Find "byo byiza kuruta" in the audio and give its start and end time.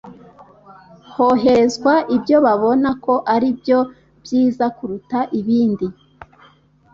3.59-5.19